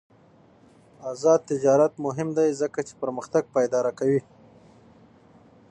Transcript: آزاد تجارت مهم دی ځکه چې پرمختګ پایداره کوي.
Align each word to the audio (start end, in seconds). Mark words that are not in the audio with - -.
آزاد 1.11 1.39
تجارت 1.51 1.93
مهم 2.05 2.29
دی 2.37 2.49
ځکه 2.61 2.79
چې 2.87 2.93
پرمختګ 3.01 3.43
پایداره 3.55 3.91
کوي. 3.99 4.21